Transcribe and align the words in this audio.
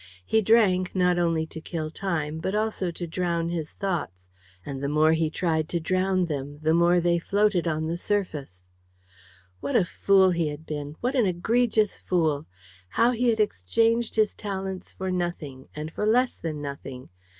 He 0.25 0.41
drank 0.41 0.95
not 0.95 1.19
only 1.19 1.45
to 1.45 1.61
kill 1.61 1.91
time 1.91 2.39
but 2.39 2.55
also 2.55 2.89
to 2.89 3.05
drown 3.05 3.49
his 3.49 3.73
thoughts, 3.73 4.29
and 4.65 4.81
the 4.81 4.89
more 4.89 5.13
he 5.13 5.29
tried 5.29 5.69
to 5.69 5.79
drown 5.79 6.25
them, 6.25 6.57
the 6.63 6.73
more 6.73 6.99
they 6.99 7.19
floated 7.19 7.67
on 7.67 7.85
the 7.85 7.99
surface. 7.99 8.63
What 9.59 9.75
a 9.75 9.85
fool 9.85 10.31
he 10.31 10.47
had 10.47 10.65
been 10.65 10.95
what 11.01 11.13
an 11.13 11.27
egregious 11.27 11.99
fool! 11.99 12.47
How 12.89 13.11
he 13.11 13.29
had 13.29 13.39
exchanged 13.39 14.15
his 14.15 14.33
talents 14.33 14.91
for 14.91 15.11
nothing, 15.11 15.69
and 15.75 15.91
for 15.91 16.07
less 16.07 16.35
than 16.35 16.63
nothing. 16.63 17.09